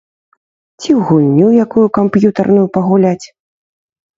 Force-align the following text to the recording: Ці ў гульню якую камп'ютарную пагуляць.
Ці 0.81 0.87
ў 0.97 1.09
гульню 1.09 1.49
якую 1.65 1.83
камп'ютарную 1.99 2.67
пагуляць. 2.79 3.27